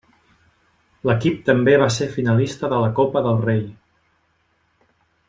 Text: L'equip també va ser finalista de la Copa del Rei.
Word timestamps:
L'equip 1.09 1.43
també 1.49 1.75
va 1.83 1.89
ser 1.97 2.07
finalista 2.15 2.71
de 2.75 2.79
la 2.87 2.91
Copa 3.01 3.25
del 3.29 3.39
Rei. 3.47 3.63